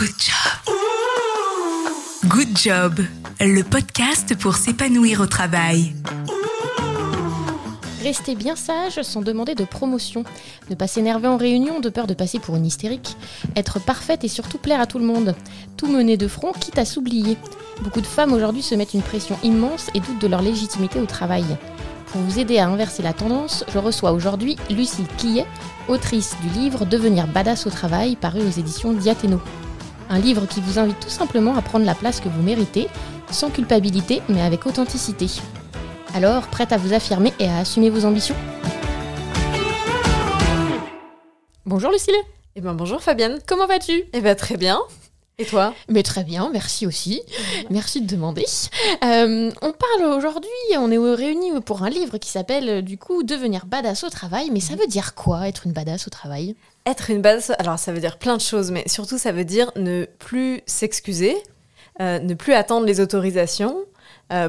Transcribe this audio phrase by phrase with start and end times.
[0.00, 0.74] Good job.
[2.26, 3.00] Good job,
[3.38, 5.94] le podcast pour s'épanouir au travail.
[8.02, 10.24] Rester bien sage sans demander de promotion.
[10.70, 13.14] Ne pas s'énerver en réunion de peur de passer pour une hystérique.
[13.56, 15.34] Être parfaite et surtout plaire à tout le monde.
[15.76, 17.36] Tout mener de front quitte à s'oublier.
[17.82, 21.04] Beaucoup de femmes aujourd'hui se mettent une pression immense et doutent de leur légitimité au
[21.04, 21.44] travail.
[22.06, 25.46] Pour vous aider à inverser la tendance, je reçois aujourd'hui Lucie Quillet,
[25.88, 29.42] autrice du livre Devenir badass au travail, paru aux éditions Diathéno.
[30.12, 32.88] Un livre qui vous invite tout simplement à prendre la place que vous méritez,
[33.30, 35.26] sans culpabilité mais avec authenticité.
[36.14, 38.34] Alors, prête à vous affirmer et à assumer vos ambitions?
[41.64, 42.16] Bonjour Lucille
[42.56, 43.38] Eh ben bonjour Fabienne.
[43.46, 44.02] Comment vas-tu?
[44.12, 44.80] Eh ben très bien.
[45.40, 47.22] Et toi Mais très bien, merci aussi.
[47.70, 48.44] Merci de demander.
[49.02, 53.22] Euh, on parle aujourd'hui, on est réunis pour un livre qui s'appelle euh, du coup
[53.22, 54.50] Devenir badass au travail.
[54.52, 56.56] Mais ça veut dire quoi être une badass au travail?
[56.84, 59.72] Être une badass, alors ça veut dire plein de choses, mais surtout ça veut dire
[59.76, 61.34] ne plus s'excuser,
[62.02, 63.76] euh, ne plus attendre les autorisations,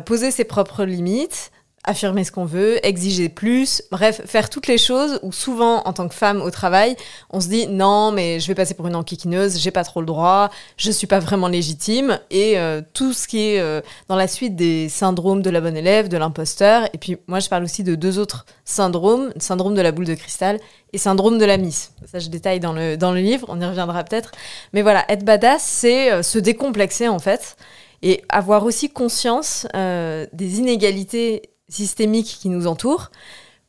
[0.06, 1.52] poser ses propres limites,
[1.84, 6.08] affirmer ce qu'on veut, exiger plus, bref, faire toutes les choses où souvent, en tant
[6.08, 6.96] que femme au travail,
[7.32, 10.06] on se dit non, mais je vais passer pour une enquiquineuse, j'ai pas trop le
[10.06, 14.28] droit, je suis pas vraiment légitime, et euh, tout ce qui est euh, dans la
[14.28, 17.84] suite des syndromes de la bonne élève, de l'imposteur, et puis moi je parle aussi
[17.84, 20.60] de deux autres syndromes, syndrome de la boule de cristal
[20.94, 21.94] et syndrome de la miss.
[22.06, 24.32] Ça je détaille dans le, dans le livre, on y reviendra peut-être.
[24.74, 27.56] Mais voilà, être badass, c'est euh, se décomplexer en fait,
[28.04, 33.12] et avoir aussi conscience des inégalités systémique qui nous entoure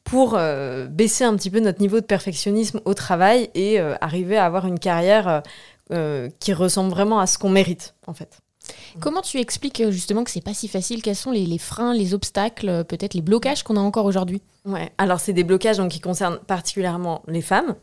[0.05, 4.37] pour euh, baisser un petit peu notre niveau de perfectionnisme au travail et euh, arriver
[4.37, 5.43] à avoir une carrière
[5.93, 8.39] euh, qui ressemble vraiment à ce qu'on mérite en fait.
[9.01, 11.03] Comment tu expliques justement que c'est pas si facile?
[11.03, 14.41] Quels sont les, freins, les obstacles, peut-être les blocages qu'on a encore aujourd'hui?
[14.65, 17.75] Ouais, alors c'est des blocages donc, qui concernent particulièrement les femmes.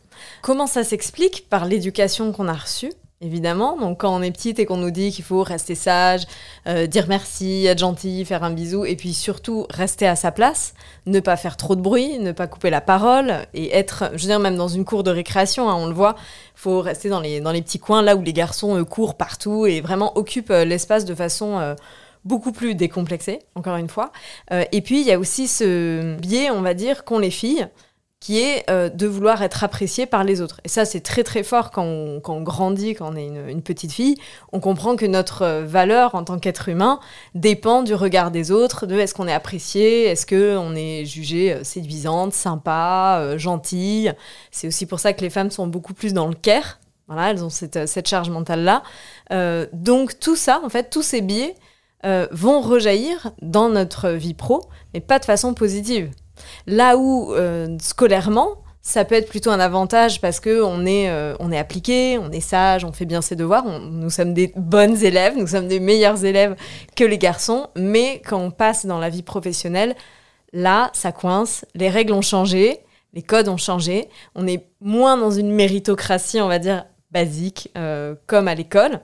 [0.41, 1.49] Comment ça s'explique?
[1.49, 3.77] Par l'éducation qu'on a reçue évidemment.
[3.77, 6.23] Donc quand on est petite et qu'on nous dit qu'il faut rester sage,
[6.67, 10.73] euh, dire merci, être gentil, faire un bisou, et puis surtout rester à sa place,
[11.05, 14.27] ne pas faire trop de bruit, ne pas couper la parole, et être, je veux
[14.29, 16.15] dire, même dans une cour de récréation, hein, on le voit,
[16.55, 19.65] faut rester dans les, dans les petits coins là où les garçons euh, courent partout
[19.65, 21.75] et vraiment occupent euh, l'espace de façon
[22.25, 24.11] beaucoup plus décomplexée, encore une fois.
[24.51, 27.67] et puis il y a aussi ce biais, on va dire, qu'ont les filles
[28.19, 30.59] qui est euh, de vouloir être apprécié par les autres.
[30.65, 34.17] Et ça, c'est très très fort quand on, grandit, quand on est une, petite fille.
[34.51, 36.99] On comprend que notre euh, valeur en tant qu'être humain
[37.33, 41.63] dépend du regard des autres, de est-ce qu'on est apprécié, est-ce qu'on est jugé euh,
[41.63, 44.13] séduisante, sympa, gentille.
[44.51, 46.79] C'est aussi pour ça que les femmes sont beaucoup plus dans le care.
[47.07, 48.83] Voilà, elles ont cette, cette charge mentale-là.
[49.73, 51.55] donc tout ça, en fait, tous ces biais
[52.03, 56.11] vont rejaillir dans notre vie pro, mais pas de façon positive.
[56.67, 61.35] Là où euh, scolairement, ça peut être plutôt un avantage parce que on est, euh,
[61.39, 65.03] on est appliqué, on est sage, on fait bien ses devoirs, nous sommes des bonnes
[65.03, 66.55] élèves, nous sommes des meilleurs élèves
[66.95, 69.95] que les garçons, mais quand on passe dans la vie professionnelle,
[70.53, 72.79] là, ça coince, les règles ont changé,
[73.13, 78.15] les codes ont changé, on est moins dans une méritocratie, on va dire, basique, euh,
[78.27, 79.01] comme à l'école.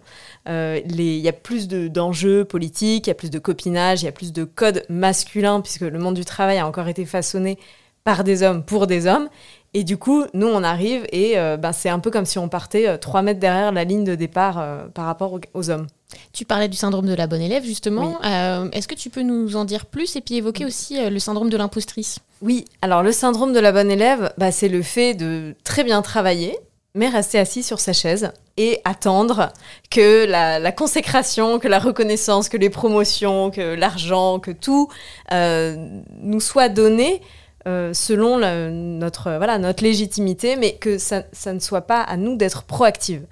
[0.47, 4.07] Euh, il y a plus d'enjeux politiques, il y a plus de copinage, il y
[4.09, 7.57] a plus de codes masculins, puisque le monde du travail a encore été façonné
[8.03, 9.29] par des hommes pour des hommes.
[9.73, 12.47] Et du coup, nous, on arrive et euh, ben, c'est un peu comme si on
[12.47, 14.63] partait trois mètres derrière la ligne de départ
[14.93, 15.87] par rapport aux, hommes.
[16.31, 18.21] Tu parlais du syndrome de la bonne élève, justement.
[18.21, 21.57] Est-ce que tu peux nous en dire plus et puis évoquer aussi le syndrome de
[21.57, 22.19] l'impostrice?
[22.41, 26.01] Oui, alors le syndrome de la bonne élève, bah, c'est le fait de très bien
[26.01, 26.55] travailler,
[26.95, 29.51] mais rester assis sur sa chaise et attendre
[29.91, 34.89] que la, consécration, que la reconnaissance, que les promotions, que l'argent, que tout
[35.31, 35.75] euh,
[36.21, 37.21] nous soit donné
[37.67, 38.37] euh, selon
[38.69, 43.25] notre, voilà, notre légitimité, mais que ça, ne soit pas à nous d'être proactive.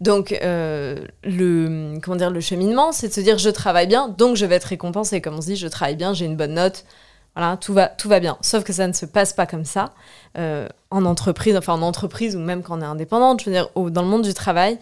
[0.00, 4.36] Donc, euh, le, comment dire, le cheminement, c'est de se dire je travaille bien, donc
[4.36, 5.20] je vais être récompensé.
[5.20, 6.84] Comme on se dit, je travaille bien, j'ai une bonne note,
[7.36, 8.38] voilà, tout va, bien.
[8.40, 9.92] Sauf que ça ne se passe pas comme ça
[10.38, 13.42] euh, en entreprise, enfin en entreprise ou même quand on est indépendante.
[13.44, 14.78] Je dans le monde du travail,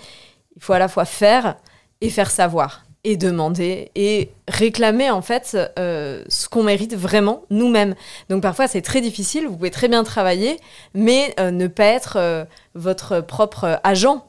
[0.55, 1.57] il faut à la fois faire
[2.01, 7.97] et faire savoir et demander et réclamer en fait euh, ce qu'on mérite vraiment nous-mêmes.
[8.31, 10.61] Donc parfois c'est très difficile, vous pouvez très bien travailler,
[10.95, 12.47] mais euh, ne pas être
[12.77, 14.25] votre propre agent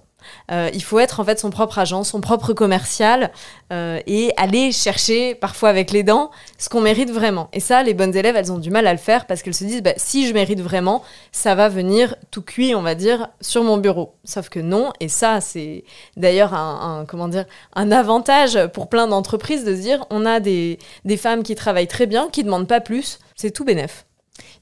[0.51, 3.31] euh, il faut être en fait son propre agent, son propre commercial
[3.71, 7.49] euh, et aller chercher parfois avec les dents ce qu'on mérite vraiment.
[7.53, 9.63] Et ça, les bonnes élèves, elles ont du mal à le faire parce qu'elles se
[9.63, 13.63] disent bah, si je mérite vraiment, ça va venir tout cuit, on va dire, sur
[13.63, 14.15] mon bureau.
[14.23, 14.91] Sauf que non.
[14.99, 15.83] Et ça, c'est
[16.17, 17.45] d'ailleurs un, comment dire
[17.75, 21.87] un avantage pour plein d'entreprises de se dire on a des, des femmes qui travaillent
[21.87, 23.19] très bien, qui demandent pas plus.
[23.35, 24.05] C'est tout bénef.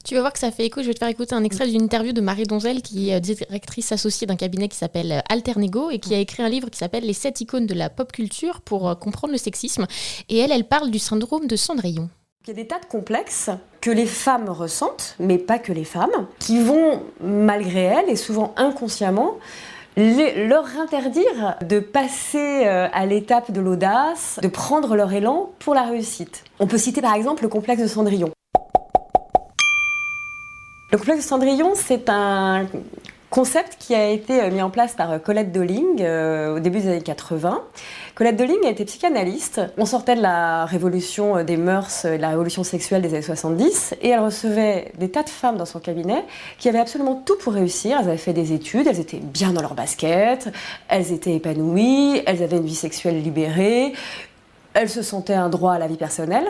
[0.04, 0.82] Tu vas voir que ça fait écho.
[0.82, 3.90] Je vais te faire écouter un extrait d'une interview de Marie Donzel, qui est directrice
[3.90, 7.14] associée d'un cabinet qui s'appelle Alternego et qui a écrit un livre qui s'appelle Les
[7.14, 9.86] sept icônes de la pop culture pour euh, comprendre le sexisme.
[10.28, 12.10] Et elle, elle parle du syndrome de Cendrillon.
[12.46, 13.48] Il y a des tas de complexes
[13.80, 18.52] que les femmes ressentent, mais pas que les femmes, qui vont, malgré elles, et souvent
[18.58, 19.38] inconsciemment,
[19.96, 25.84] leur interdire de passer euh, à l'étape de l'audace, de prendre leur élan pour la
[25.84, 26.44] réussite.
[26.58, 28.30] On peut citer par exemple le complexe de Cendrillon.
[30.92, 32.66] Le complexe Cendrillon, c'est un
[33.30, 36.88] concept qui a été euh, mis en place par euh, Colette Dolling au début des
[36.88, 37.62] années 80.
[38.14, 39.60] Colette Dolling a été psychanalyste.
[39.76, 44.10] On sortait de la révolution des mœurs, de la révolution sexuelle des années 70, et
[44.10, 46.22] elle recevait des tas de femmes dans son cabinet
[46.58, 47.98] qui avaient absolument tout pour réussir.
[48.00, 50.52] Elles avaient fait des études, elles étaient bien dans leur basket,
[50.88, 53.94] elles étaient épanouies, elles avaient une vie sexuelle libérée,
[54.74, 56.46] elles se sentaient un droit à la vie personnelle.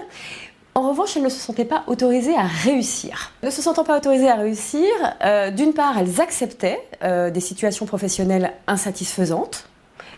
[0.76, 3.30] En revanche, elles ne se sentaient pas autorisées à réussir.
[3.44, 4.88] Ne se sentant pas autorisées à réussir,
[5.24, 9.68] euh, d'une part, elles acceptaient euh, des situations professionnelles insatisfaisantes,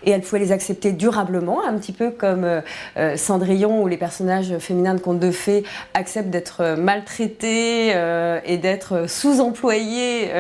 [0.06, 2.61] et elle pouvait les accepter durablement, un petit peu comme euh,
[2.97, 5.64] euh, Cendrillon où les personnages féminins de contes de fées
[5.94, 10.31] acceptent d'être maltraités euh, et d'être sous-employés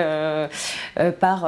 [1.20, 1.46] par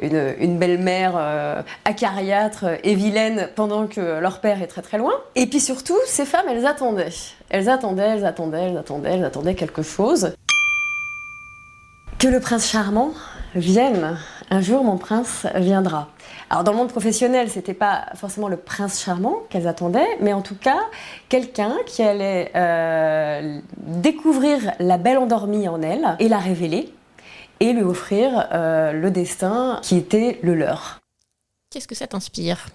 [0.00, 5.12] une, une belle-mère acariâtre et vilaine pendant que leur père est très très loin.
[5.34, 7.12] Et puis surtout, ces femmes, elles attendaient.
[7.50, 10.32] Elles attendaient, elles attendaient, elles attendaient, elles attendaient quelque chose.
[12.18, 13.12] Que le prince charmant
[13.54, 14.16] vienne.
[14.50, 16.08] Un jour, mon prince viendra.
[16.48, 20.42] Alors dans le monde professionnel, c'était pas forcément le prince charmant qu'elles attendaient, mais en
[20.42, 20.78] tout cas
[21.28, 26.92] quelqu'un qui allait euh, découvrir la belle endormie en elle et la révéler
[27.58, 31.00] et lui offrir euh, le destin qui était le leur.
[31.70, 32.68] Qu'est-ce que ça t'inspire?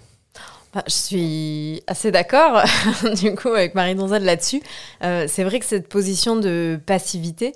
[0.74, 2.62] Bah, je suis assez d'accord,
[3.20, 4.62] du coup, avec Marie Donzel là-dessus.
[5.02, 7.54] Euh, c'est vrai que cette position de passivité,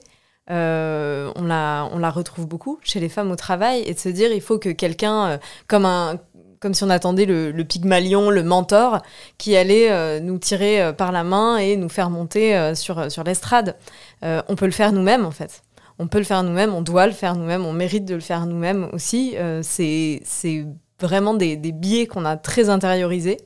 [0.51, 4.41] euh, on, la, retrouve beaucoup chez les femmes au travail, et de se dire il
[4.41, 6.19] faut que quelqu'un, euh, comme un
[6.59, 9.03] comme si on attendait le, le pygmalion, le mentor,
[9.37, 13.77] qui allait euh, nous tirer par la main et nous faire monter sur, sur l'estrade.
[14.23, 15.63] on peut le faire nous-mêmes, en fait.
[15.99, 18.47] On peut le faire nous-mêmes, on doit le faire nous-mêmes, on mérite de le faire
[18.47, 19.37] nous-mêmes aussi.
[19.63, 20.67] c'est
[20.99, 23.37] vraiment des, des biais qu'on a très intériorisés.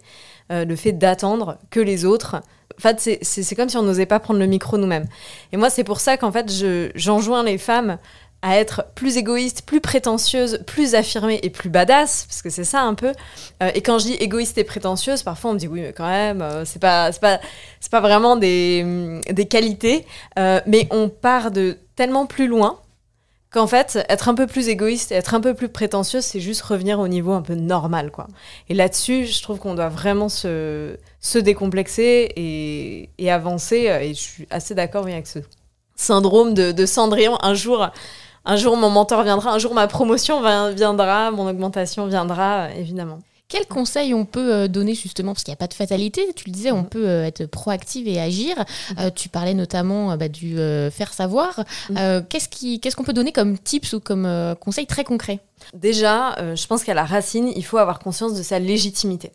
[0.48, 2.40] le fait d'attendre que les autres
[2.80, 5.04] en fait, c'est comme si on n'osait pas prendre le micro nous-mêmes.
[5.52, 6.50] Et moi, c'est pour ça qu'en fait,
[6.94, 7.98] j'enjoins les femmes
[8.40, 12.80] à être plus égoïstes, plus prétentieuses, plus affirmées et plus badass, parce que c'est ça
[12.80, 13.12] un peu.
[13.62, 16.08] Euh, et quand je dis égoïste et prétentieuse, parfois on me dit oui, mais quand
[16.08, 17.38] même, euh, c'est pas, pas,
[17.90, 20.06] pas vraiment des, des qualités,
[20.38, 22.80] euh, mais on part de tellement plus loin
[23.50, 26.62] qu'en fait, être un peu plus égoïste et être un peu plus prétentieuse, c'est juste
[26.62, 28.28] revenir au niveau un peu normal, quoi.
[28.68, 33.90] Et là-dessus, je trouve qu'on doit vraiment se, se décomplexer et, et, avancer.
[34.02, 35.40] Et je suis assez d'accord avec ce
[35.96, 37.38] syndrome de, de, Cendrillon.
[37.42, 37.90] Un jour,
[38.44, 40.40] un jour, mon mentor viendra, un jour, ma promotion
[40.72, 43.18] viendra, mon augmentation viendra, évidemment.
[43.50, 46.44] Quel conseil on peut euh, donner justement, parce qu'il n'y a pas de fatalité, tu
[46.46, 46.88] le disais, on mhm.
[46.88, 48.54] peut euh, être proactive et agir.
[48.98, 50.56] Euh, tu parlais notamment bah, du
[50.92, 51.64] faire savoir.
[51.90, 52.24] Mhm.
[52.28, 55.40] Qu'est-ce qu'on peut donner comme tips ou comme conseil très concret
[55.74, 59.32] Déjà, je pense qu'à la racine, il faut avoir conscience de sa légitimité.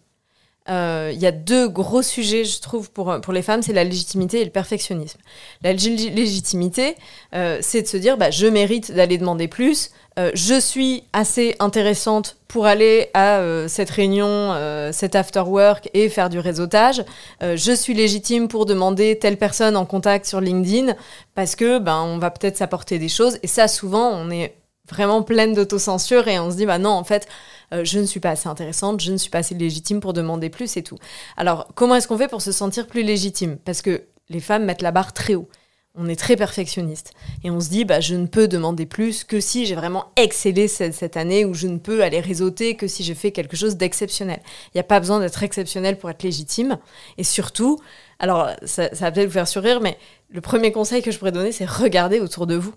[0.68, 4.42] Il y a deux gros sujets, je trouve, pour, pour les femmes, c'est la légitimité
[4.42, 5.20] et le perfectionnisme.
[5.62, 6.96] La légitimité,
[7.32, 12.38] c'est de se dire, bah, je mérite d'aller demander plus, euh, je suis assez intéressante
[12.48, 17.04] pour aller à euh, cette réunion, euh, cet after work et faire du réseautage.
[17.42, 20.96] je suis légitime pour demander telle personne en contact sur LinkedIn
[21.34, 24.56] parce que ben on va peut-être s'apporter des choses et ça souvent on est
[24.90, 27.28] vraiment pleine d'autocensure et on se dit bah non en fait
[27.72, 30.78] je ne suis pas assez intéressante, je ne suis pas assez légitime pour demander plus
[30.78, 30.98] et tout.
[31.36, 33.58] Alors comment est-ce qu'on fait pour se sentir plus légitime?
[33.58, 35.50] Parce que les femmes mettent la barre très haut
[35.98, 37.14] on est très perfectionniste.
[37.44, 40.68] Et on se dit, bah, je ne peux demander plus que si j'ai vraiment excellé
[40.68, 44.42] cette, année, ou je ne peux aller réseauter que si j'ai fait quelque chose d'exceptionnel.
[44.68, 46.78] Il n'y a pas besoin d'être exceptionnel pour être légitime.
[47.18, 47.80] Et surtout,
[48.20, 49.98] alors ça, va peut-être vous faire sourire, mais
[50.30, 52.74] le premier conseil que je pourrais donner, c'est regarder autour de vous.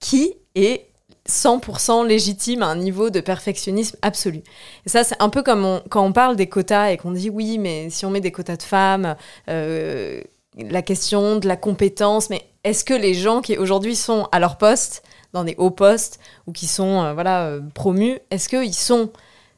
[0.00, 0.88] Qui est
[1.28, 4.42] 100% légitime à un niveau de perfectionnisme absolu.
[4.84, 7.58] Et ça, c'est un peu comme quand on parle des quotas et qu'on dit oui,
[7.58, 9.16] mais si on met des quotas de femmes,
[9.48, 10.20] euh,
[10.58, 14.58] la question de la compétence, mais est-ce que les gens qui aujourd'hui sont à leur
[14.58, 15.02] poste,
[15.32, 19.10] dans des hauts postes, ou qui sont euh, voilà, euh, promus, est-ce qu'ils sont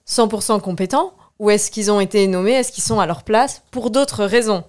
[0.09, 3.91] 100% compétents ou est-ce qu'ils ont été nommés, est-ce qu'ils sont à leur place pour
[3.91, 4.65] d'autres raisons?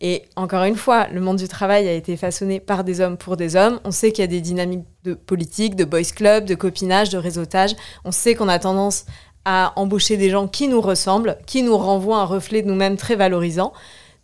[0.00, 3.36] Et encore une fois, le monde du travail a été façonné par des hommes pour
[3.36, 3.80] des hommes.
[3.84, 7.18] On sait qu'il y a des dynamiques de politique, de boys club, de copinage, de
[7.18, 7.74] réseautage.
[8.04, 9.06] On sait qu'on a tendance
[9.44, 13.16] à embaucher des gens qui nous ressemblent, qui nous renvoient un reflet de nous-mêmes très
[13.16, 13.72] valorisant.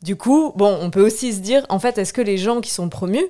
[0.02, 2.70] Du coup, bon, on peut aussi se dire, en fait, est-ce que les gens qui
[2.70, 3.26] sont promus,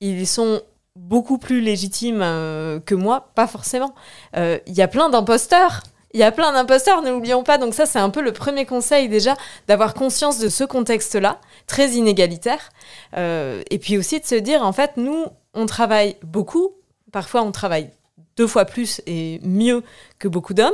[0.00, 0.60] ils sont
[0.96, 3.94] beaucoup plus légitimes euh, que moi, pas forcément.
[4.36, 5.82] Euh, Il y a plein d'imposteurs.
[6.12, 7.58] Il y a plein d'imposteurs, ne l'oublions pas.
[7.58, 9.36] Donc ça, c'est un peu le premier conseil déjà,
[9.68, 12.70] d'avoir conscience de ce contexte-là, très inégalitaire.
[13.16, 16.72] Euh, et puis aussi de se dire, en fait, nous, on travaille beaucoup.
[17.12, 17.90] Parfois, on travaille
[18.36, 19.82] deux fois plus et mieux
[20.18, 20.72] que beaucoup d'hommes.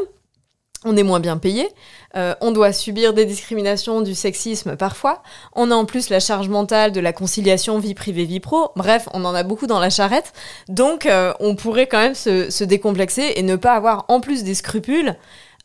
[0.85, 1.69] On est moins bien payé.
[2.17, 5.23] Euh, on doit subir des discriminations, du sexisme parfois.
[5.55, 8.71] On a en plus la charge mentale de la conciliation vie privée-vie pro.
[8.77, 10.33] Bref, on en a beaucoup dans la charrette.
[10.69, 14.45] Donc, euh, on pourrait quand même se, se décomplexer et ne pas avoir en plus
[14.45, 15.17] des scrupules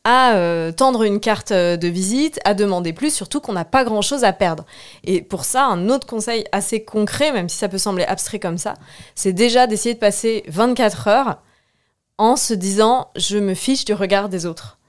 [0.03, 3.83] à euh, tendre une carte euh, de visite, à demander plus, surtout qu'on n'a pas
[3.83, 4.65] grand-chose à perdre.
[5.03, 8.57] Et pour ça, un autre conseil assez concret, même si ça peut sembler abstrait comme
[8.57, 8.73] ça,
[9.15, 11.37] c'est déjà d'essayer de passer 24 heures
[12.17, 14.79] en se disant je me fiche du regard des autres.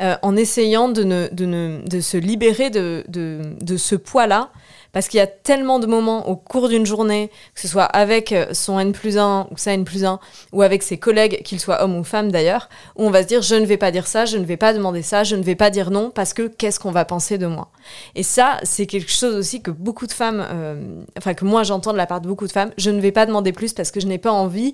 [0.00, 4.50] Euh, en essayant de, ne, de, ne, de se libérer de, de, ce poids-là,
[4.92, 8.34] parce qu'il y a tellement de moments au cours d'une journée, que ce soit avec
[8.52, 10.18] son N plus 1 ou sa N plus 1,
[10.52, 13.42] ou avec ses collègues, qu'ils soient hommes ou femmes d'ailleurs, où on va se dire
[13.42, 15.54] je ne vais pas dire ça, je ne vais pas demander ça, je ne vais
[15.54, 17.68] pas dire non, parce que qu'est-ce qu'on va penser de moi?
[18.14, 21.92] Et ça, c'est quelque chose aussi que beaucoup de femmes, euh, enfin que moi j'entends
[21.92, 24.00] de la part de beaucoup de femmes, je ne vais pas demander plus parce que
[24.00, 24.72] je n'ai pas envie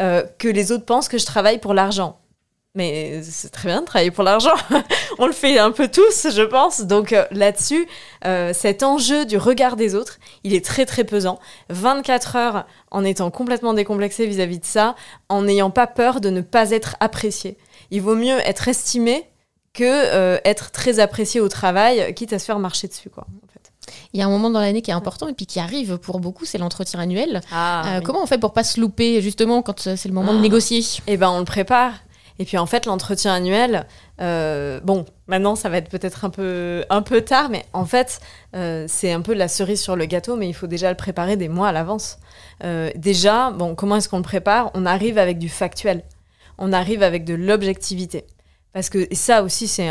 [0.00, 2.18] euh, que les autres pensent que je travaille pour l'argent.
[2.76, 4.54] Mais c'est très bien de travailler pour l'argent.
[5.18, 6.80] On le fait un peu tous, je pense.
[6.80, 7.86] Donc euh, là-dessus,
[8.24, 11.38] euh, cet enjeu du regard des autres, il est très très pesant.
[11.68, 14.96] 24 heures en étant complètement décomplexé vis-à-vis de ça,
[15.28, 17.56] en n'ayant pas peur de ne pas être apprécié.
[17.92, 19.28] Il vaut mieux être estimé
[19.72, 23.24] que euh, être très apprécié au travail, quitte à se faire marcher dessus, quoi.
[23.44, 23.70] En fait.
[24.12, 26.18] Il y a un moment dans l'année qui est important et puis qui arrive pour
[26.18, 27.40] beaucoup, c'est l'entretien annuel.
[27.52, 30.40] Ah, Euh, Comment on fait pour pas se louper justement quand c'est le moment de
[30.40, 30.84] négocier?
[31.06, 31.92] Eh ben, on le prépare.
[32.38, 33.86] Et puis en fait, l'entretien annuel,
[34.20, 38.20] euh, bon, maintenant ça va être peut-être un peu, un peu tard, mais en fait,
[38.56, 41.36] euh, c'est un peu la cerise sur le gâteau, mais il faut déjà le préparer
[41.36, 42.18] des mois à l'avance.
[42.64, 44.70] Euh, déjà, bon, comment est-ce qu'on le prépare?
[44.74, 46.02] On arrive avec du factuel,
[46.58, 48.26] on arrive avec de l'objectivité.
[48.74, 49.88] Parce que ça aussi, c'est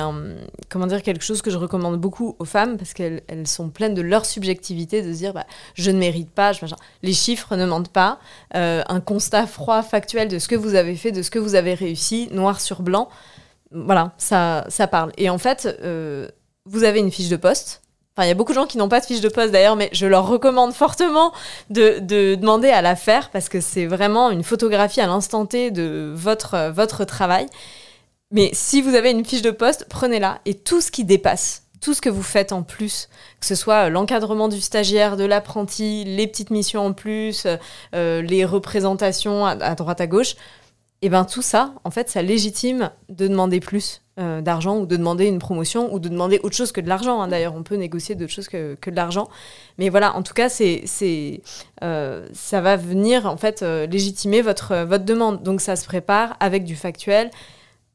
[0.70, 3.94] comment dire, quelque chose que je recommande beaucoup aux femmes, parce qu'elles elles sont pleines
[3.94, 6.52] de leur subjectivité, de se dire, bah, je ne mérite pas,
[7.02, 8.20] les chiffres ne mentent pas,
[8.56, 11.56] euh, un constat froid, factuel de ce que vous avez fait, de ce que vous
[11.56, 13.08] avez réussi, noir sur blanc,
[13.72, 15.14] voilà, ça, ça parle.
[15.18, 16.28] Et en fait, euh,
[16.66, 17.84] vous avez une fiche de poste.
[18.16, 19.78] Enfin, il y a beaucoup de gens qui n'ont pas de fiche de poste d'ailleurs,
[19.78, 21.32] mais je leur recommande fortement
[21.70, 25.72] de, de demander à la faire parce que c'est vraiment une photographie à l'instant T
[25.72, 27.48] de votre, votre travail.
[28.34, 31.94] Mais si vous avez une fiche de poste, prenez-la et tout ce qui dépasse, tout
[31.94, 33.08] ce que vous faites en plus,
[33.40, 37.48] que ce soit l'encadrement du stagiaire, de l'apprenti, les petites missions en plus,
[37.96, 40.36] euh, les représentations à, à, droite à gauche,
[41.04, 44.96] et ben tout ça, en fait, ça légitime de demander plus euh, d'argent ou de
[44.96, 47.22] demander une promotion ou de demander autre chose que de l'argent.
[47.22, 47.28] Hein.
[47.28, 49.28] D'ailleurs, on peut négocier d'autres choses que, que de l'argent.
[49.78, 51.42] Mais voilà, en tout cas, c'est, c'est,
[51.84, 55.44] euh, ça va venir en fait euh, légitimer votre, votre demande.
[55.44, 57.32] Donc ça se prépare avec du factuel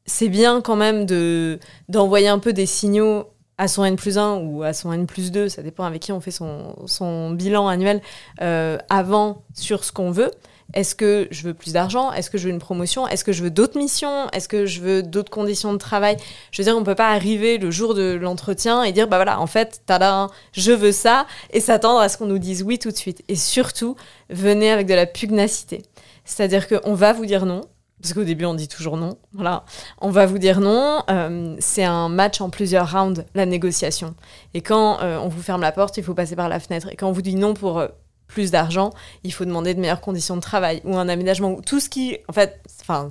[0.08, 3.26] c'est bien quand même de d'envoyer un peu des signaux
[3.58, 6.12] à son N plus 1 ou à son N plus 2, ça dépend avec qui
[6.12, 8.00] on fait son, son bilan annuel,
[8.40, 10.30] euh, avant sur ce qu'on veut.
[10.74, 12.12] Est-ce que je veux plus d'argent?
[12.12, 13.08] Est-ce que je veux une promotion?
[13.08, 14.28] Est-ce que je veux d'autres missions?
[14.32, 16.18] Est-ce que je veux d'autres conditions de travail?
[16.52, 19.40] Je veux dire, on peut pas arriver le jour de l'entretien et dire, bah voilà,
[19.40, 22.90] en fait, tada, je veux ça, et s'attendre à ce qu'on nous dise oui tout
[22.90, 23.24] de suite.
[23.28, 23.96] Et surtout,
[24.28, 25.82] venez avec de la pugnacité.
[26.26, 27.62] C'est-à-dire qu'on va vous dire non,
[28.00, 29.18] parce qu'au début on dit toujours non.
[29.32, 29.64] Voilà,
[30.00, 31.02] on va vous dire non.
[31.10, 34.14] Euh, c'est un match en plusieurs rounds, la négociation.
[34.54, 36.88] Et quand euh, on vous ferme la porte, il faut passer par la fenêtre.
[36.92, 37.88] Et quand on vous dit non pour euh,
[38.28, 38.90] plus d'argent,
[39.24, 41.52] il faut demander de meilleures conditions de travail ou un aménagement.
[41.52, 43.08] Ou tout ce qui, en fait, enfin,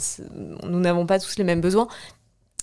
[0.63, 1.87] nous n'avons pas tous les mêmes besoins,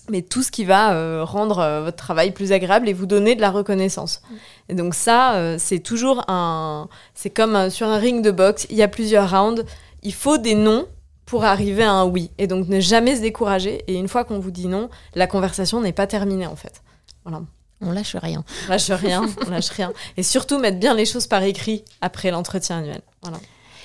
[0.09, 3.51] mais tout ce qui va rendre votre travail plus agréable et vous donner de la
[3.51, 4.23] reconnaissance.
[4.69, 8.67] Et donc ça, c'est toujours un, c'est comme sur un ring de boxe.
[8.71, 9.65] Il y a plusieurs rounds.
[10.05, 10.87] Il faut des noms
[11.27, 12.31] pour arriver à un oui.
[12.39, 13.85] Et donc ne jamais se décourager.
[13.87, 16.83] Et une fois qu'on vous dit non, la conversation n'est pas terminée en fait.
[17.25, 17.43] Voilà.
[17.81, 18.45] On lâche rien.
[18.67, 19.93] On lâche rien, on lâche rien.
[20.17, 23.03] Et surtout mettre bien les choses par écrit après l'entretien annuel.
[23.23, 23.39] Voilà.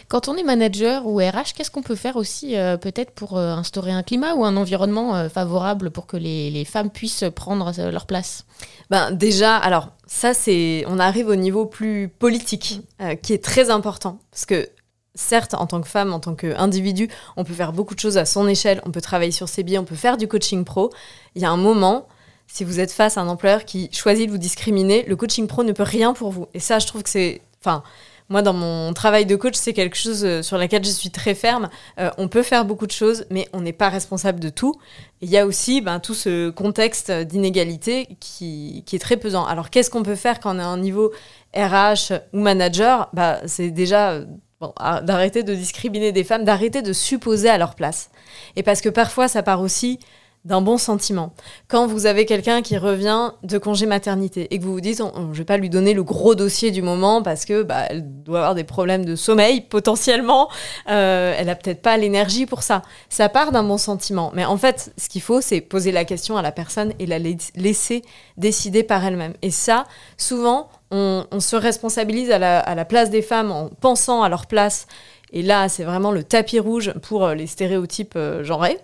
[0.10, 3.52] Quand on est manager ou RH, qu'est-ce qu'on peut faire aussi euh, peut-être pour euh,
[3.52, 7.72] instaurer un climat ou un environnement euh, favorable pour que les, les femmes puissent prendre
[7.92, 8.46] leur place?
[8.90, 12.82] Ben déjà, alors ça c'est, on arrive au niveau plus politique,
[13.22, 14.68] qui est très important, parce que
[15.16, 18.26] certes, en tant que femme, en tant qu'individu, on peut faire beaucoup de choses à
[18.26, 20.92] son échelle, on peut travailler sur ses biais, on peut faire du coaching pro.
[21.36, 22.08] Il y a un moment,
[22.48, 25.64] si vous êtes face à un employeur qui choisit de vous discriminer, le coaching pro
[25.64, 26.48] ne peut rien pour vous.
[26.54, 27.84] Et ça, je trouve que c'est, enfin.
[28.32, 31.34] Moi, dans mon travail de coach, c'est quelque chose euh, sur laquelle je suis très
[31.34, 31.68] ferme.
[32.00, 34.76] Euh, on peut faire beaucoup de choses, mais on n'est pas responsable de tout.
[35.22, 39.46] Il y a aussi ben, tout ce contexte d'inégalité qui, est très pesant.
[39.46, 41.12] Alors, qu'est-ce qu'on peut faire quand on est à un niveau
[41.56, 43.10] RH ou manager?
[43.14, 44.22] Bah, C'est déjà
[44.60, 44.74] bon,
[45.04, 48.10] d'arrêter de discriminer des femmes, d'arrêter de supposer à leur place.
[48.56, 50.00] Et parce que parfois, ça part aussi
[50.46, 51.34] d'un bon sentiment.
[51.68, 55.20] Quand vous avez quelqu'un qui revient de congé maternité et que vous vous dites, je
[55.20, 58.40] ne vais pas lui donner le gros dossier du moment parce que bah, elle doit
[58.40, 60.50] avoir des problèmes de sommeil potentiellement,
[60.90, 62.84] euh, elle a peut-être pas l'énergie pour ça.
[63.10, 64.32] Ça part d'un bon sentiment.
[64.34, 67.20] Mais en fait, ce qu'il faut, c'est poser la question à la personne et la
[67.20, 68.04] laisser
[68.38, 69.34] décider par elle-même.
[69.42, 69.86] Et ça,
[70.18, 74.48] souvent, on, se responsabilise à la, à la place des femmes en pensant à leur
[74.48, 74.88] place.
[75.32, 78.80] Et là, c'est vraiment le tapis rouge pour les stéréotypes euh, genrés.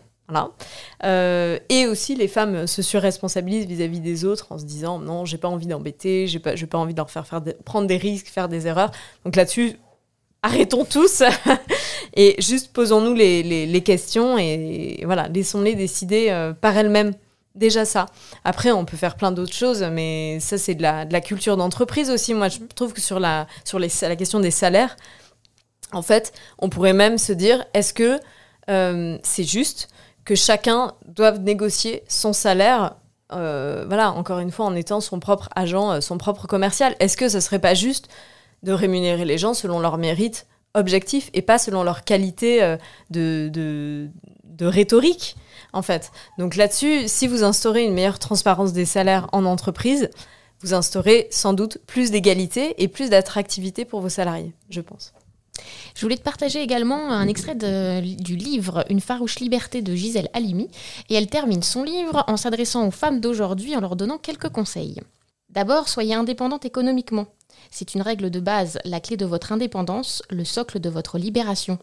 [1.04, 5.38] Euh, et aussi, les femmes se surresponsabilisent vis-à-vis des autres en se disant non, j'ai
[5.38, 8.50] pas envie d'embêter, j'ai pas, pas envie de leur faire, faire prendre des risques, faire
[8.50, 8.92] des erreurs.
[9.24, 9.78] Donc là-dessus,
[10.42, 11.24] arrêtons tous
[12.16, 17.14] et juste posons-nous les, les, questions et voilà, laissons-les décider euh, par elles-mêmes.
[17.56, 18.08] Déjà ça.
[18.44, 21.56] Après, on peut faire plein d'autres choses, mais ça, c'est de la, de la culture
[21.56, 22.34] d'entreprise aussi.
[22.34, 24.98] Moi, je trouve que sur la, sur les, la question des salaires,
[25.94, 28.20] en fait, on pourrait même se dire est-ce que
[28.70, 29.88] euh, c'est juste
[30.26, 32.96] que chacun doive négocier son salaire,
[33.32, 36.96] euh, voilà, encore une fois, en étant son propre agent, euh, son propre commercial.
[37.00, 38.10] Est-ce que ce serait pas juste
[38.64, 42.76] de rémunérer les gens selon leur mérite objectif et pas selon leur qualité euh,
[43.12, 44.10] de, de,
[44.44, 45.38] de, rhétorique,
[45.74, 46.12] en fait?
[46.40, 50.10] Donc là-dessus, si vous instaurez une meilleure transparence des salaires en entreprise,
[50.62, 55.14] vous instaurez sans doute plus d'égalité et plus d'attractivité pour vos salariés, je pense.
[55.96, 60.70] Je voulais te partager également un extrait du livre Une farouche liberté de Gisèle Halimi.
[61.10, 65.00] Et elle termine son livre en s'adressant aux femmes d'aujourd'hui en leur donnant quelques conseils.
[65.50, 67.28] D'abord, soyez indépendante économiquement.
[67.72, 71.80] C'est une règle de base, la clé de votre indépendance, le socle de votre libération.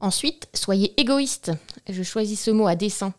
[0.00, 1.52] Ensuite, soyez égoïste.
[1.88, 3.14] Je choisis ce mot à dessein.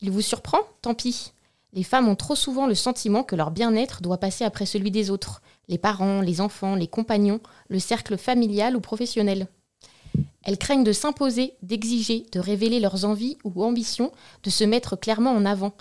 [0.00, 0.58] Il vous surprend?
[0.82, 1.32] Tant pis.
[1.72, 5.10] Les femmes ont trop souvent le sentiment que leur bien-être doit passer après celui des
[5.10, 9.48] autres, les parents, les enfants, les compagnons, le cercle familial ou professionnel.
[10.44, 15.32] Elles craignent de s'imposer, d'exiger, de révéler leurs envies ou ambitions, de se mettre clairement
[15.32, 15.72] en avant.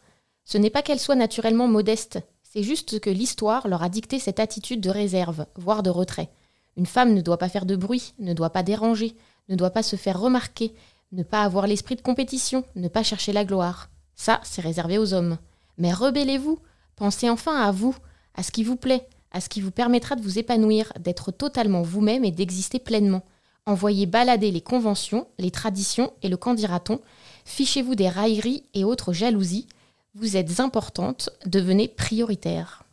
[0.43, 2.19] Ce n'est pas qu'elles soient naturellement modestes,
[2.55, 6.29] c'est juste que l'histoire leur a dicté cette attitude de réserve, voire de retrait.
[6.77, 9.13] Une femme ne doit pas faire de bruit, ne doit pas déranger,
[9.49, 10.73] ne doit pas se faire remarquer,
[11.11, 13.89] ne pas avoir l'esprit de compétition, ne pas chercher la gloire.
[14.15, 15.37] Ça, c'est réservé aux hommes.
[15.77, 16.59] Mais rebellez-vous,
[16.95, 17.93] pensez enfin à vous,
[18.35, 21.81] à ce qui vous plaît, à ce qui vous permettra de vous épanouir, d'être totalement
[21.81, 23.21] vous-même et d'exister pleinement.
[23.65, 27.01] Envoyez balader les conventions, les traditions et le candidaton.
[27.43, 29.67] Fichez-vous des railleries et autres jalousies.
[30.13, 32.83] Vous êtes importante, devenez prioritaire.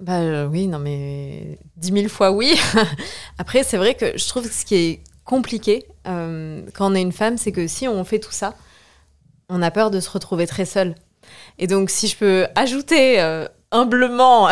[0.00, 2.58] Bah euh, oui, non mais dix mille fois oui.
[3.38, 7.02] Après, c'est vrai que je trouve que ce qui est compliqué euh, quand on est
[7.02, 8.54] une femme, c'est que si on fait tout ça,
[9.50, 10.94] on a peur de se retrouver très seule.
[11.58, 14.48] Et donc, si je peux ajouter euh, humblement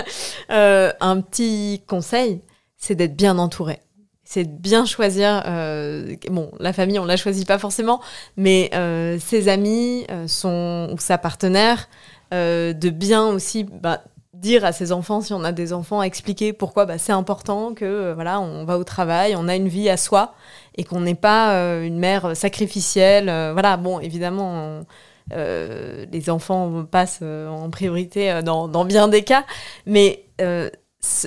[0.50, 2.40] euh, un petit conseil,
[2.76, 3.80] c'est d'être bien entouré.
[4.24, 5.42] C'est de bien choisir.
[5.46, 8.00] Euh, bon, la famille, on la choisit pas forcément,
[8.36, 11.88] mais euh, ses amis, son ou sa partenaire,
[12.30, 14.02] de bien aussi bah,
[14.34, 18.12] dire à ses enfants, si on a des enfants, expliquer pourquoi bah, c'est important que
[18.12, 20.34] voilà, on va au travail, on a une vie à soi
[20.76, 23.26] et qu'on n'est pas une mère sacrificielle.
[23.54, 24.84] voilà, bon, évidemment.
[25.30, 29.44] Les enfants passent euh, en priorité euh, dans, bien des cas.
[29.86, 30.24] Mais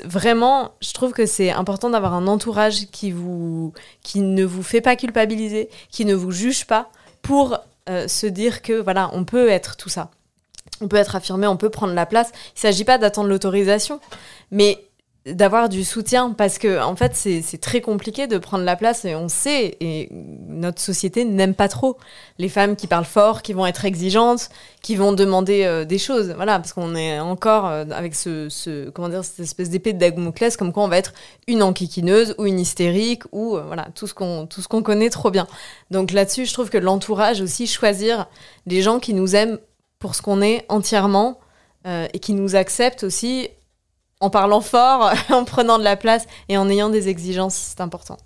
[0.04, 4.82] vraiment, je trouve que c'est important d'avoir un entourage qui, vous, qui ne vous fait
[4.82, 6.90] pas culpabiliser, qui ne vous juge pas,
[7.22, 10.12] pour se dire que voilà, on peut être tout ça.
[10.82, 12.32] On peut être affirmé, on peut prendre la place.
[12.32, 14.00] Il ne s'agit pas d'attendre l'autorisation,
[14.50, 14.80] mais
[15.28, 19.14] d'avoir du soutien parce que en fait c'est très compliqué de prendre la place et
[19.14, 20.10] on sait et
[20.48, 21.98] notre société n'aime pas trop
[22.40, 24.50] les femmes qui parlent fort qui vont être exigeantes
[24.82, 26.34] qui vont demander euh, des choses.
[26.36, 30.58] Voilà parce qu'on est encore euh, avec ce, comment dire cette espèce d'épée de Damoclès
[30.58, 31.14] comme quoi on va être
[31.48, 35.12] une enquiquineuse ou une hystérique ou euh, voilà tout ce qu'on tout ce qu'on connaît
[35.12, 35.46] trop bien.
[35.92, 38.28] Donc là-dessus je trouve que l'entourage aussi choisir
[38.66, 39.60] les gens qui nous aiment
[40.00, 41.38] pour ce qu'on est entièrement
[41.86, 43.50] et qui nous acceptent aussi
[44.22, 48.18] en parlant fort, en prenant de la place et en ayant des exigences, c'est important.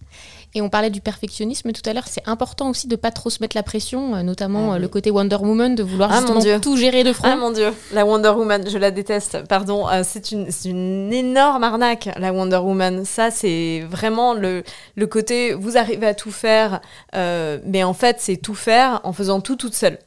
[0.55, 2.07] Et on parlait du perfectionnisme tout à l'heure.
[2.07, 4.87] C'est important aussi de pas trop se mettre la pression, euh, notamment ah euh, le
[4.87, 7.27] côté Wonder Woman, de vouloir ah, justement tout gérer de front.
[7.29, 9.45] Ah mon dieu, la Wonder Woman, je la déteste.
[9.49, 13.03] Pardon, euh, c'est une, une, énorme arnaque, la Wonder Woman.
[13.03, 14.63] Ça, c'est vraiment le,
[14.95, 16.79] le côté, vous arrivez à tout faire,
[17.13, 19.99] mais en fait, c'est tout faire en faisant tout toute seule.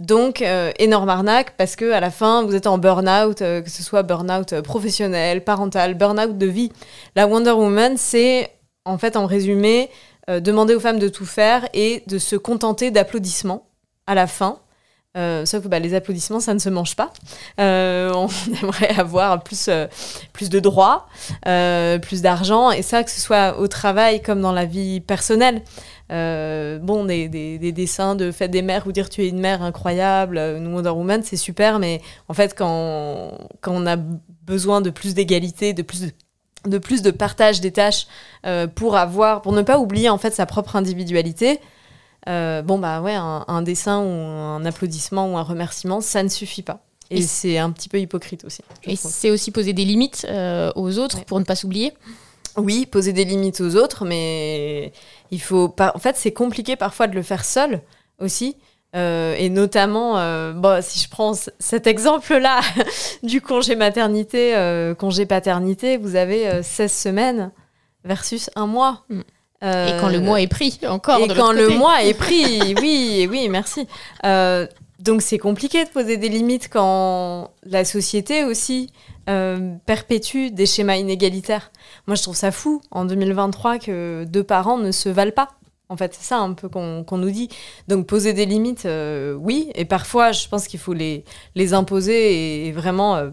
[0.00, 3.68] Donc, euh, énorme arnaque parce que à la fin, vous êtes en burn-out, euh, que
[3.68, 6.72] ce soit burn-out euh, professionnel, parental, burn-out de vie.
[7.16, 8.50] La Wonder Woman, c'est
[8.86, 9.90] en fait, en résumé,
[10.26, 13.66] demander aux femmes de tout faire et de se contenter d'applaudissements
[14.06, 14.58] à la fin.
[15.16, 17.12] Euh, sauf que bah, les applaudissements, ça ne se mange pas.
[17.58, 18.28] Euh, on
[18.62, 19.88] aimerait avoir plus, euh,
[20.32, 21.08] plus de droits,
[21.48, 25.62] euh, plus d'argent, et ça, que ce soit au travail comme dans la vie personnelle.
[26.08, 29.62] Bon, des, des, des dessins de fête des mères ou dire tu es une mère
[29.62, 34.90] incroyable, nous Wonder Woman, c'est super, mais en fait, quand, quand on a besoin de
[34.90, 36.10] plus d'égalité, de plus de,
[36.68, 38.08] de plus de partage des tâches
[38.74, 41.60] pour avoir, pour ne pas oublier en fait sa propre individualité,
[42.28, 46.28] euh, bon bah ouais, un, un dessin ou un applaudissement ou un remerciement, ça ne
[46.28, 46.80] suffit pas.
[47.10, 48.62] Et, Et c'est un petit peu hypocrite aussi.
[48.84, 51.24] Et c'est aussi poser des limites euh, aux autres Ouais.
[51.24, 51.92] pour ne pas s'oublier.
[52.56, 54.92] Oui, poser des limites aux autres, mais
[55.30, 55.92] il faut pas.
[55.94, 57.80] En fait, c'est compliqué parfois de le faire seul
[58.20, 58.56] aussi.
[58.96, 62.60] Euh, et notamment, euh, bon, si je prends cet exemple-là
[63.22, 67.52] du congé maternité, euh, congé paternité, vous avez euh, 16 semaines
[68.04, 69.04] versus un mois.
[69.08, 69.20] Mm.
[69.62, 71.18] Euh, Et quand le mois est pris, encore.
[71.18, 71.78] et de quand le côté.
[71.78, 73.86] mois est pris, oui, oui, merci.
[74.24, 74.66] Euh,
[74.98, 78.92] donc c'est compliqué de poser des limites quand la société aussi
[79.28, 81.70] euh, perpétue des schémas inégalitaires.
[82.06, 85.48] Moi, je trouve ça fou en 2023 que deux parents ne se valent pas.
[85.88, 87.48] En fait, c'est ça un peu qu'on nous dit.
[87.88, 89.70] Donc poser des limites, euh, oui.
[89.74, 93.30] Et parfois, je pense qu'il faut les, les imposer et, et vraiment euh,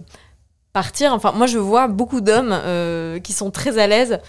[0.73, 1.13] partir.
[1.13, 4.19] Enfin, moi, je vois beaucoup d'hommes euh, qui sont très à l'aise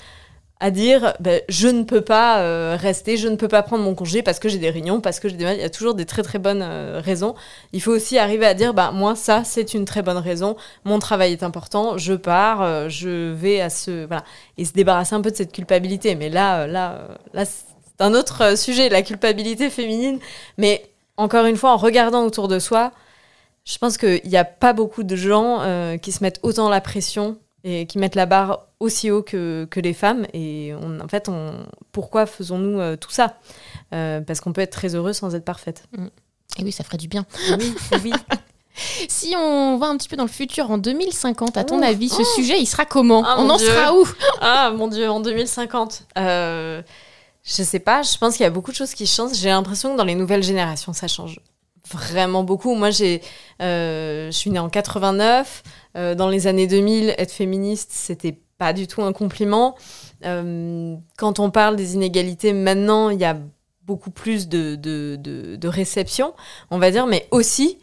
[0.60, 3.94] à dire ben, je ne peux pas euh, rester, je ne peux pas prendre mon
[3.94, 5.44] congé parce que j'ai des réunions, parce que j'ai des...
[5.44, 7.34] Il y a toujours des très très bonnes euh, raisons.
[7.72, 10.56] Il faut aussi arriver à dire bah, moi, ça, c'est une très bonne raison.
[10.84, 14.06] Mon travail est important, je pars, euh, je vais à ce.
[14.06, 14.24] Voilà.
[14.56, 16.16] Et se débarrasser un peu de cette culpabilité.
[16.16, 20.18] Mais là, là, là c'est un autre sujet, la culpabilité féminine.
[20.56, 22.92] Mais encore une fois, en regardant autour de soi,
[23.64, 25.62] je pense qu'il n'y a pas beaucoup de gens
[26.00, 27.36] qui se mettent autant la pression
[27.70, 30.26] et qui mettent la barre aussi haut que, que les femmes.
[30.32, 33.34] Et on- en fait, on, pourquoi faisons-nous euh, tout ça?
[33.94, 35.84] Euh, Parce qu'on peut être très heureux sans être parfaite.
[36.58, 37.26] Et oui, ça ferait du bien.
[37.58, 38.12] Oui, oui.
[39.08, 42.08] Si on va un petit peu dans le futur, en 2050, à ton Oh, avis,
[42.08, 43.24] ce sujet, il sera comment?
[43.26, 43.66] Ah, On en Dieu.
[43.66, 44.06] sera où?
[44.40, 46.04] Ah mon Dieu, en 2050.
[46.16, 46.80] Euh,
[47.42, 49.34] je sais pas, je pense qu'il y a beaucoup de choses qui changent.
[49.36, 51.40] J'ai l'impression que dans les nouvelles générations, ça change
[51.90, 52.72] vraiment beaucoup.
[52.76, 53.20] Moi, j'ai,
[53.60, 55.64] euh, je suis née en 89.
[55.96, 59.76] Euh, dans les années 2000, être féministe, c'était pas du tout un compliment.
[60.24, 63.38] Euh, quand on parle des inégalités, maintenant, il y a
[63.82, 66.34] beaucoup plus de, de, de, réception,
[66.70, 67.78] on va dire, mais aussi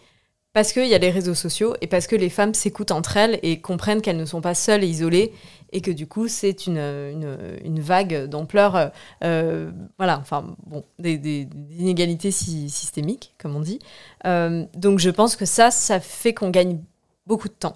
[0.54, 3.40] parce qu'il y a les réseaux sociaux et parce que les femmes s'écoutent entre elles
[3.44, 5.34] et comprennent qu'elles ne sont pas seules et isolées
[5.74, 8.92] et que du coup c'est une, une, une vague d'ampleur,
[9.24, 13.80] euh, voilà, enfin bon, des, des- inégalités sy- systémiques, comme on dit.
[14.24, 16.80] Donc je pense que ça, ça fait qu'on gagne
[17.26, 17.76] beaucoup de temps.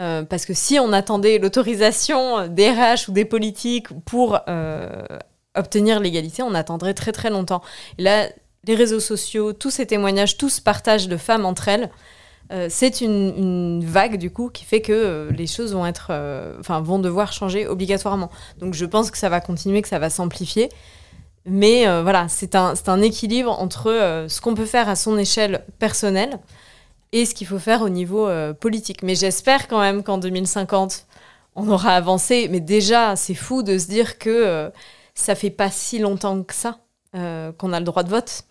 [0.00, 4.90] Euh, parce que si on attendait l'autorisation des RH ou des politiques pour euh,
[5.54, 7.62] obtenir l'égalité, on attendrait très très longtemps.
[7.98, 8.28] Et là,
[8.64, 11.90] les réseaux sociaux, tous ces témoignages, tout ce partage de femmes entre elles,
[12.52, 16.10] euh, c'est une, vague du coup qui fait que les choses vont être,
[16.58, 18.30] enfin, vont devoir changer obligatoirement.
[18.58, 20.70] Donc je pense que ça va continuer, que ça va s'amplifier.
[21.46, 26.40] Mais voilà, c'est un, un équilibre entre ce qu'on peut faire à son échelle personnelle
[27.14, 29.04] et ce qu'il faut faire au niveau euh, politique.
[29.04, 31.06] Mais j'espère quand même qu'en 2050,
[31.54, 32.48] on aura avancé.
[32.50, 34.70] Mais déjà, c'est fou de se dire que euh,
[35.14, 36.78] ça fait pas si longtemps que ça
[37.14, 38.42] euh, qu'on a le droit de vote,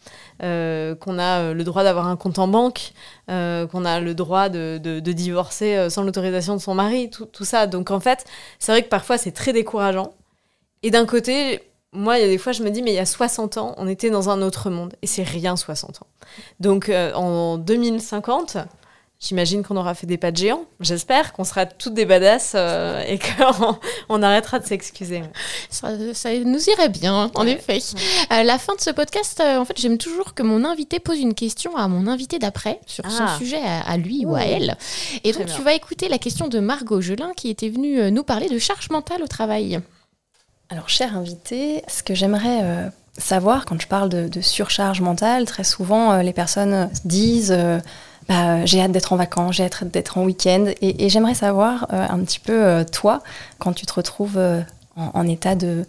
[0.41, 2.93] euh, qu'on a le droit d'avoir un compte en banque,
[3.27, 7.67] qu'on a le droit de, divorcer sans l'autorisation de son mari, tout ça.
[7.67, 8.23] Donc en fait,
[8.59, 10.13] c'est vrai que parfois c'est très décourageant.
[10.83, 11.61] Et d'un côté,
[11.93, 13.73] moi, il y a des fois, je me dis, mais il y a 60 ans,
[13.77, 14.95] on était dans un autre monde.
[15.01, 16.07] Et c'est rien 60 ans.
[16.59, 18.57] Donc euh, en 2050,
[19.19, 20.65] j'imagine qu'on aura fait des pas de géants.
[20.81, 23.77] J'espère qu'on sera toutes des badass euh, et qu'on
[24.09, 25.21] on arrêtera de s'excuser.
[25.21, 25.31] ouais.
[25.69, 27.51] ça, ça nous irait bien, en Ouais.
[27.53, 27.79] effet.
[28.29, 31.19] À la fin de ce podcast, euh, en fait, j'aime toujours que mon invité pose
[31.19, 33.37] une question à mon invité d'après sur son Ah.
[33.37, 34.77] sujet à, à lui ou à elle.
[35.23, 38.09] Et Très donc, tu vas écouter la question de Margot Gelin qui était venue euh,
[38.09, 39.79] nous parler de charge mentale au travail.
[40.69, 45.63] Alors, cher invité, ce que j'aimerais euh, savoir quand je parle de, surcharge mentale, très
[45.63, 47.79] souvent euh, les personnes disent euh,
[48.29, 50.65] bah, j'ai hâte d'être en vacances, j'ai hâte d'être en week-end.
[50.81, 53.21] Et, j'aimerais savoir un petit peu, toi,
[53.59, 54.39] quand tu te retrouves
[54.95, 55.85] en, état de,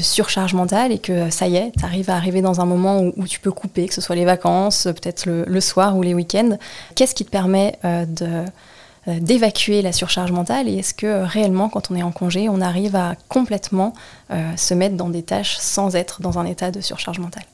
[0.00, 3.28] surcharge mentale et que ça y est, tu arrives à arriver dans un moment où,
[3.28, 6.58] tu peux couper, que ce soit les vacances, peut-être le, soir ou les week-ends,
[6.96, 8.44] qu'est-ce qui te permet de
[9.06, 12.60] d'évacuer la surcharge mentale et est-ce que euh, réellement quand on est en congé on
[12.60, 13.92] arrive à complètement
[14.30, 17.44] euh, se mettre dans des tâches sans être dans un état de surcharge mentale?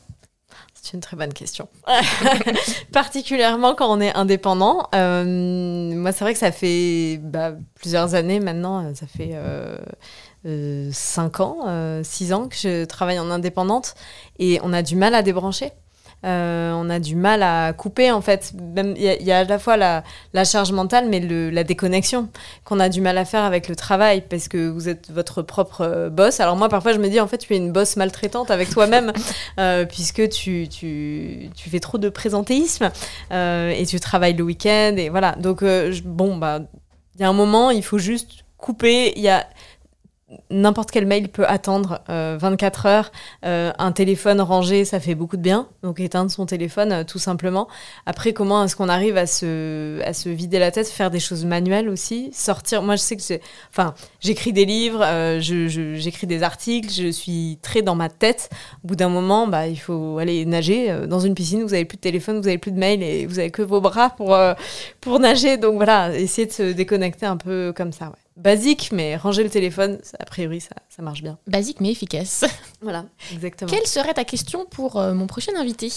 [0.83, 1.69] C'est une très bonne question.
[2.93, 4.89] Particulièrement quand on est indépendant.
[4.97, 5.25] Euh,
[5.95, 8.93] moi, c'est vrai que ça fait bah, plusieurs années maintenant.
[8.97, 9.79] Ça fait euh,
[10.45, 13.95] euh, 5 ans, 6 ans que je travaille en indépendante.
[14.41, 15.71] Et on a du mal à débrancher.
[16.25, 18.53] Euh, on a du mal à couper en fait.
[18.77, 21.21] Même il y, a- il y a à la fois la, la charge mentale, mais
[21.21, 22.29] le- la déconnexion
[22.65, 25.81] qu'on a du mal à faire avec le travail parce que vous êtes votre propre
[25.83, 26.41] euh, boss.
[26.41, 29.13] Alors moi, parfois, je me dis en fait, tu es une boss maltraitante avec toi-même
[29.59, 32.91] euh, puisque tu, tu, tu fais trop de présentéisme
[33.33, 35.33] euh, et tu travailles le week-end et voilà.
[35.33, 36.61] Donc je- bon bah,
[37.17, 39.13] il y a un moment, il faut juste couper.
[39.17, 39.45] Il y a
[40.51, 43.13] n'importe quel mail peut attendre euh, 24 heures.
[43.45, 45.69] Euh, un téléphone rangé, ça fait beaucoup de bien.
[45.83, 47.69] Donc éteindre son téléphone, euh, tout simplement.
[48.07, 51.45] Après, comment est-ce qu'on arrive à se, à se vider la tête, faire des choses
[51.45, 52.83] manuelles aussi, sortir?
[52.83, 53.41] Moi, je sais que j'ai,
[53.71, 58.09] enfin, j'écris des livres, euh, je- je- j'écris des articles, je suis très dans ma
[58.09, 58.49] tête.
[58.85, 61.63] Au bout d'un moment, bah, il faut aller nager euh, dans une piscine.
[61.63, 63.81] Vous avez plus de téléphone, vous avez plus de mail et vous avez que vos
[63.81, 64.37] bras pour
[65.01, 65.57] pour nager.
[65.57, 68.07] Donc voilà, essayer de se déconnecter un peu comme ça.
[68.07, 68.22] Ouais.
[68.43, 71.39] Basique, mais ranger le téléphone, ça- a priori, ça, ça marche bien.
[71.47, 72.45] Basique mais efficace.
[72.83, 73.71] Voilà, exactement.
[73.71, 75.89] Quelle serait ta question pour euh, mon prochain invité?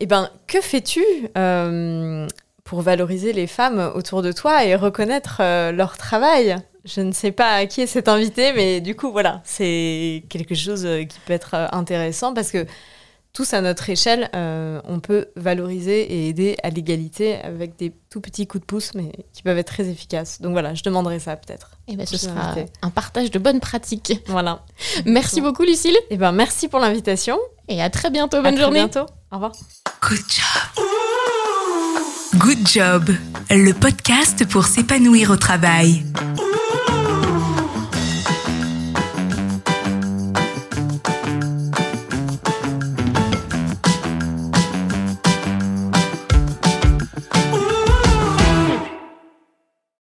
[0.00, 1.04] Eh ben, que fais-tu
[1.36, 2.26] euh,
[2.64, 6.56] pour valoriser les femmes autour de toi et reconnaître euh, leur travail?
[6.86, 10.54] Je ne sais pas à qui est cet invité, mais du coup, voilà, c'est quelque
[10.54, 12.66] chose qui peut être intéressant parce que
[13.32, 18.20] tous à notre échelle, euh, on peut valoriser et aider à l'égalité avec des tout
[18.20, 20.40] petits coups de pouce, mais qui peuvent être très efficaces.
[20.42, 21.70] Donc voilà, je demanderai ça peut-être.
[21.88, 24.20] Eh ben, ce sera un partage de bonnes pratiques.
[24.26, 24.64] Voilà.
[25.06, 27.38] Merci beaucoup Lucille Eh ben, merci pour l'invitation.
[27.68, 28.36] et à très bientôt.
[28.38, 28.80] À Bonne très journée.
[28.80, 29.06] bientôt.
[29.30, 29.52] Au revoir.
[30.02, 30.84] Good job.
[32.36, 33.10] Good job.
[33.50, 36.02] Le podcast pour s'épanouir au travail.